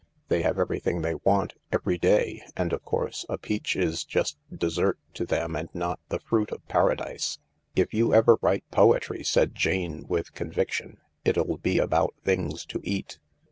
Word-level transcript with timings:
They 0.29 0.41
have 0.41 0.57
everything 0.57 1.03
they 1.03 1.13
want, 1.13 1.53
every 1.71 1.99
day— 1.99 2.41
and, 2.57 2.73
of 2.73 2.83
course, 2.83 3.23
a 3.29 3.37
peach 3.37 3.75
is 3.75 4.03
just 4.03 4.35
dessert 4.51 4.97
to 5.13 5.27
them 5.27 5.55
and 5.55 5.69
not 5.75 5.99
the 6.09 6.17
fruit 6.19 6.49
of 6.51 6.67
Paradise,"" 6.67 7.37
If 7.75 7.93
you 7.93 8.11
ever 8.11 8.39
write 8.41 8.63
poetry," 8.71 9.23
said 9.23 9.53
Jane 9.53 10.07
with 10.07 10.33
conviction, 10.33 10.97
"it'll 11.23 11.59
be 11.59 11.77
about 11.77 12.15
things 12.23 12.65
to 12.65 12.79
eat." 12.83 13.19